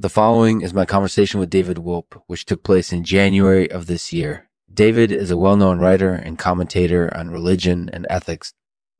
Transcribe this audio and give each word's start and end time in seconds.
The 0.00 0.08
following 0.08 0.62
is 0.62 0.72
my 0.72 0.86
conversation 0.86 1.40
with 1.40 1.50
David 1.50 1.76
Wolpe, 1.76 2.22
which 2.26 2.46
took 2.46 2.62
place 2.62 2.90
in 2.90 3.04
January 3.04 3.70
of 3.70 3.86
this 3.86 4.14
year. 4.14 4.48
David 4.72 5.12
is 5.12 5.30
a 5.30 5.36
well 5.36 5.56
known 5.56 5.78
writer 5.78 6.14
and 6.14 6.38
commentator 6.38 7.14
on 7.14 7.28
religion 7.28 7.90
and 7.92 8.06
ethics. 8.08 8.54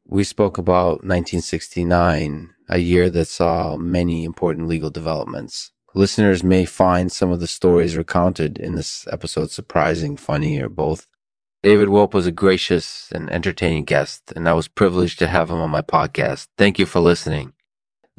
We 0.07 0.25
spoke 0.25 0.59
about 0.59 1.03
1969, 1.03 2.51
a 2.69 2.79
year 2.81 3.09
that 3.09 3.29
saw 3.29 3.79
many 3.79 4.25
important 4.25 4.69
legal 4.69 4.91
developments. 4.91 5.73
Listeners 5.95 6.45
may 6.45 6.67
find 6.67 7.11
some 7.11 7.31
of 7.31 7.41
the 7.41 7.47
stories 7.47 7.97
recounted 7.97 8.59
in 8.59 8.75
this 8.75 9.09
episode 9.11 9.51
surprising, 9.51 10.19
funny, 10.19 10.61
or 10.61 10.69
both. 10.69 11.07
David 11.63 11.89
Wolpe 11.89 12.13
was 12.13 12.27
a 12.27 12.31
gracious 12.31 13.11
and 13.11 13.31
entertaining 13.31 13.85
guest, 13.85 14.35
and 14.37 14.47
I 14.47 14.53
was 14.53 14.69
privileged 14.69 15.19
to 15.21 15.29
have 15.29 15.49
him 15.49 15.61
on 15.63 15.71
my 15.71 15.81
podcast. 15.81 16.49
Thank 16.59 16.79
you 16.79 16.85
for 16.85 17.01
listening. 17.01 17.55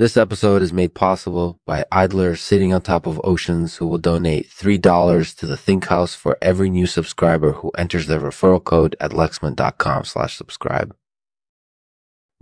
This 0.02 0.18
episode 0.18 0.64
is 0.64 0.74
made 0.74 0.96
possible 0.96 1.60
by 1.68 1.86
idlers 1.92 2.42
sitting 2.42 2.74
on 2.74 2.82
top 2.82 3.06
of 3.06 3.22
oceans 3.24 3.76
who 3.76 3.86
will 3.86 4.00
donate 4.00 4.50
$3 4.50 5.36
to 5.36 5.46
the 5.46 5.56
Think 5.56 5.86
House 5.90 6.16
for 6.16 6.40
every 6.42 6.72
new 6.72 6.88
subscriber 6.88 7.52
who 7.52 7.70
enters 7.78 8.08
their 8.08 8.20
referral 8.20 8.64
code 8.64 8.96
at 9.00 9.12
lexman.com 9.12 10.06
slash 10.06 10.36
subscribe. 10.36 10.96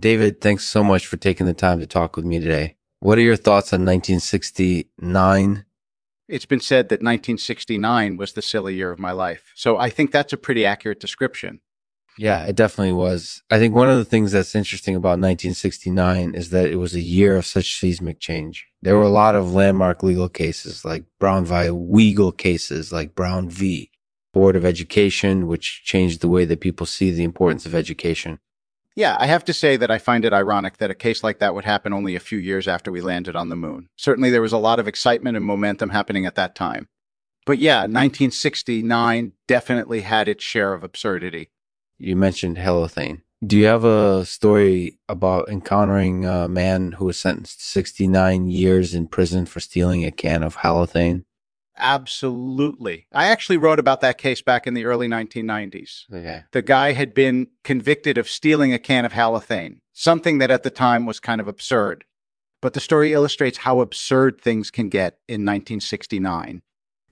David, 0.00 0.40
thanks 0.40 0.64
so 0.64 0.82
much 0.82 1.06
for 1.06 1.18
taking 1.18 1.44
the 1.44 1.52
time 1.52 1.80
to 1.80 1.86
talk 1.86 2.16
with 2.16 2.24
me 2.24 2.40
today. 2.40 2.76
What 3.00 3.18
are 3.18 3.20
your 3.20 3.36
thoughts 3.36 3.74
on 3.74 3.80
1969? 3.80 5.66
It's 6.28 6.46
been 6.46 6.60
said 6.60 6.88
that 6.88 7.02
1969 7.02 8.16
was 8.16 8.32
the 8.32 8.40
silly 8.40 8.74
year 8.74 8.90
of 8.90 8.98
my 8.98 9.12
life. 9.12 9.52
So 9.54 9.76
I 9.76 9.90
think 9.90 10.12
that's 10.12 10.32
a 10.32 10.38
pretty 10.38 10.64
accurate 10.64 10.98
description. 10.98 11.60
Yeah, 12.18 12.44
it 12.44 12.56
definitely 12.56 12.92
was. 12.92 13.42
I 13.50 13.58
think 13.58 13.74
one 13.74 13.88
of 13.88 13.96
the 13.96 14.04
things 14.04 14.32
that's 14.32 14.54
interesting 14.54 14.94
about 14.94 15.18
1969 15.18 16.34
is 16.34 16.50
that 16.50 16.70
it 16.70 16.76
was 16.76 16.94
a 16.94 17.00
year 17.00 17.36
of 17.36 17.46
such 17.46 17.78
seismic 17.78 18.20
change. 18.20 18.66
There 18.82 18.96
were 18.96 19.02
a 19.02 19.08
lot 19.08 19.34
of 19.34 19.54
landmark 19.54 20.02
legal 20.02 20.28
cases 20.28 20.84
like 20.84 21.04
Brown 21.18 21.44
v. 21.44 21.54
Weigel 21.70 22.36
cases 22.36 22.92
like 22.92 23.14
Brown 23.14 23.48
v. 23.48 23.90
Board 24.32 24.54
of 24.54 24.64
Education, 24.64 25.46
which 25.46 25.82
changed 25.84 26.20
the 26.20 26.28
way 26.28 26.44
that 26.44 26.60
people 26.60 26.86
see 26.86 27.10
the 27.10 27.24
importance 27.24 27.66
of 27.66 27.74
education. 27.74 28.38
Yeah, 28.96 29.16
I 29.18 29.26
have 29.26 29.44
to 29.46 29.52
say 29.52 29.76
that 29.76 29.90
I 29.90 29.98
find 29.98 30.24
it 30.24 30.32
ironic 30.32 30.76
that 30.78 30.90
a 30.90 30.94
case 30.94 31.24
like 31.24 31.38
that 31.38 31.54
would 31.54 31.64
happen 31.64 31.92
only 31.92 32.16
a 32.16 32.20
few 32.20 32.38
years 32.38 32.68
after 32.68 32.92
we 32.92 33.00
landed 33.00 33.34
on 33.34 33.48
the 33.48 33.56
moon. 33.56 33.88
Certainly 33.96 34.30
there 34.30 34.42
was 34.42 34.52
a 34.52 34.58
lot 34.58 34.78
of 34.78 34.88
excitement 34.88 35.36
and 35.36 35.46
momentum 35.46 35.90
happening 35.90 36.26
at 36.26 36.34
that 36.34 36.54
time. 36.54 36.88
But 37.46 37.58
yeah, 37.58 37.80
1969 37.80 39.32
definitely 39.48 40.02
had 40.02 40.28
its 40.28 40.44
share 40.44 40.74
of 40.74 40.84
absurdity 40.84 41.48
you 42.00 42.16
mentioned 42.16 42.56
halothane. 42.56 43.22
Do 43.44 43.56
you 43.56 43.66
have 43.66 43.84
a 43.84 44.26
story 44.26 44.98
about 45.08 45.48
encountering 45.48 46.26
a 46.26 46.48
man 46.48 46.92
who 46.92 47.06
was 47.06 47.18
sentenced 47.18 47.60
to 47.60 47.64
69 47.64 48.48
years 48.48 48.94
in 48.94 49.06
prison 49.06 49.46
for 49.46 49.60
stealing 49.60 50.04
a 50.04 50.10
can 50.10 50.42
of 50.42 50.58
halothane? 50.58 51.24
Absolutely. 51.78 53.06
I 53.12 53.26
actually 53.26 53.56
wrote 53.56 53.78
about 53.78 54.02
that 54.02 54.18
case 54.18 54.42
back 54.42 54.66
in 54.66 54.74
the 54.74 54.84
early 54.84 55.08
1990s. 55.08 56.04
Okay. 56.12 56.42
The 56.52 56.60
guy 56.60 56.92
had 56.92 57.14
been 57.14 57.48
convicted 57.64 58.18
of 58.18 58.28
stealing 58.28 58.74
a 58.74 58.78
can 58.78 59.06
of 59.06 59.12
halothane, 59.12 59.78
something 59.94 60.38
that 60.38 60.50
at 60.50 60.62
the 60.62 60.70
time 60.70 61.06
was 61.06 61.20
kind 61.20 61.40
of 61.40 61.48
absurd. 61.48 62.04
But 62.60 62.74
the 62.74 62.80
story 62.80 63.14
illustrates 63.14 63.58
how 63.58 63.80
absurd 63.80 64.42
things 64.42 64.70
can 64.70 64.90
get 64.90 65.18
in 65.26 65.46
1969. 65.46 66.60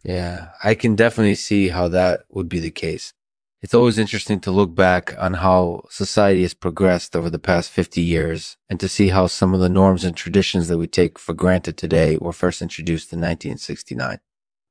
Yeah, 0.05 0.50
I 0.62 0.75
can 0.75 0.95
definitely 0.95 1.34
see 1.34 1.69
how 1.69 1.89
that 1.89 2.25
would 2.28 2.50
be 2.50 2.61
the 2.61 2.70
case. 2.70 3.14
It's 3.61 3.75
always 3.75 3.98
interesting 3.98 4.39
to 4.41 4.53
look 4.53 4.77
back 4.77 5.17
on 5.19 5.34
how 5.34 5.83
society 5.91 6.42
has 6.42 6.55
progressed 6.55 7.17
over 7.17 7.28
the 7.28 7.41
past 7.41 7.70
50 7.70 8.01
years 8.01 8.56
and 8.70 8.78
to 8.78 8.89
see 8.89 9.09
how 9.09 9.27
some 9.27 9.53
of 9.53 9.59
the 9.59 9.69
norms 9.69 10.05
and 10.05 10.17
traditions 10.17 10.69
that 10.69 10.78
we 10.78 10.87
take 10.87 11.19
for 11.19 11.34
granted 11.34 11.77
today 11.77 12.17
were 12.20 12.33
first 12.33 12.62
introduced 12.62 13.12
in 13.12 13.19
1969. 13.19 14.20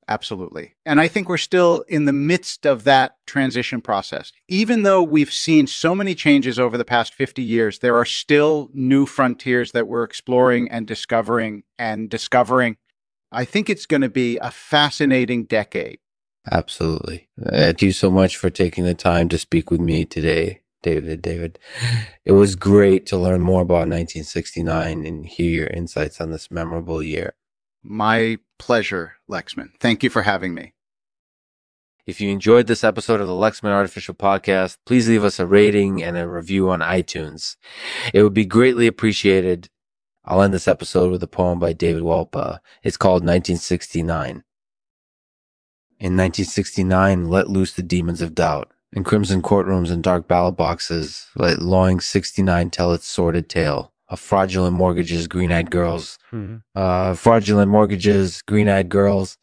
Absolutely. 0.07 0.75
And 0.85 1.01
I 1.01 1.09
think 1.09 1.27
we're 1.27 1.35
still 1.37 1.83
in 1.89 2.05
the 2.05 2.13
midst 2.13 2.65
of 2.65 2.85
that 2.85 3.17
transition 3.25 3.81
process. 3.81 4.31
Even 4.47 4.83
though 4.83 5.03
we've 5.03 5.33
seen 5.33 5.67
so 5.67 5.93
many 5.93 6.15
changes 6.15 6.57
over 6.57 6.77
the 6.77 6.85
past 6.85 7.13
50 7.13 7.41
years, 7.41 7.79
there 7.79 7.97
are 7.97 8.05
still 8.05 8.69
new 8.73 9.05
frontiers 9.05 9.73
that 9.73 9.89
we're 9.89 10.05
exploring 10.05 10.71
and 10.71 10.87
discovering 10.87 11.63
and 11.77 12.09
discovering. 12.09 12.77
I 13.33 13.43
think 13.43 13.69
it's 13.69 13.85
going 13.85 14.01
to 14.01 14.09
be 14.09 14.37
a 14.37 14.49
fascinating 14.49 15.43
decade. 15.43 15.99
Absolutely. 16.51 17.27
Thank 17.39 17.81
you 17.81 17.91
so 17.91 18.09
much 18.09 18.37
for 18.37 18.49
taking 18.49 18.83
the 18.83 18.93
time 18.93 19.29
to 19.29 19.37
speak 19.37 19.69
with 19.69 19.81
me 19.81 20.05
today, 20.05 20.61
David. 20.81 21.21
David, 21.21 21.59
it 22.23 22.31
was 22.33 22.55
great 22.55 23.05
to 23.07 23.17
learn 23.17 23.41
more 23.41 23.61
about 23.61 23.89
1969 23.89 25.05
and 25.05 25.25
hear 25.25 25.49
your 25.49 25.67
insights 25.67 26.21
on 26.21 26.31
this 26.31 26.49
memorable 26.49 27.03
year. 27.03 27.33
My 27.83 28.37
pleasure, 28.57 29.15
Lexman. 29.29 29.69
Thank 29.79 30.03
you 30.03 30.09
for 30.09 30.23
having 30.23 30.53
me. 30.53 30.73
If 32.05 32.21
you 32.21 32.29
enjoyed 32.31 32.67
this 32.67 32.85
episode 32.85 33.19
of 33.19 33.27
the 33.27 33.33
Lexman 33.33 33.71
Artificial 33.71 34.15
Podcast, 34.15 34.77
please 34.85 35.09
leave 35.09 35.25
us 35.25 35.39
a 35.39 35.45
rating 35.45 36.01
and 36.01 36.17
a 36.17 36.27
review 36.27 36.69
on 36.69 36.79
iTunes. 36.79 37.57
It 38.13 38.23
would 38.23 38.33
be 38.33 38.45
greatly 38.45 38.87
appreciated. 38.87 39.69
I'll 40.23 40.41
end 40.41 40.53
this 40.53 40.69
episode 40.69 41.11
with 41.11 41.21
a 41.23 41.27
poem 41.27 41.59
by 41.59 41.73
David 41.73 42.03
Wolpe. 42.03 42.59
It's 42.81 42.95
called 42.95 43.23
1969. 43.23 44.43
In 45.99 46.15
1969, 46.15 47.27
let 47.27 47.49
loose 47.49 47.73
the 47.73 47.81
demons 47.81 48.21
of 48.21 48.35
doubt. 48.35 48.71
In 48.93 49.03
crimson 49.03 49.41
courtrooms 49.41 49.91
and 49.91 50.03
dark 50.03 50.27
ballot 50.27 50.55
boxes, 50.55 51.27
let 51.35 51.61
Lawing 51.61 51.99
69 51.99 52.69
tell 52.69 52.93
its 52.93 53.07
sordid 53.07 53.49
tale 53.49 53.91
of 54.07 54.19
fraudulent 54.19 54.75
mortgages, 54.75 55.27
green-eyed 55.27 55.71
girls, 55.71 56.17
mm-hmm. 56.31 56.57
uh, 56.75 57.13
fraudulent 57.13 57.69
mortgages, 57.69 58.41
green-eyed 58.43 58.89
girls, 58.89 59.37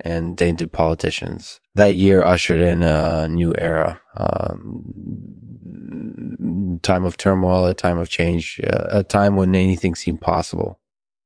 and 0.00 0.36
tainted 0.36 0.72
politicians. 0.72 1.60
That 1.74 1.94
year 1.94 2.22
ushered 2.22 2.60
in 2.60 2.82
a 2.82 3.28
new 3.28 3.54
era, 3.56 4.00
um, 4.16 4.84
time 6.82 7.04
of 7.04 7.16
turmoil, 7.16 7.66
a 7.66 7.74
time 7.74 7.98
of 7.98 8.08
change, 8.08 8.60
a 8.64 9.04
time 9.04 9.36
when 9.36 9.54
anything 9.54 9.94
seemed 9.94 10.20
possible. 10.20 10.80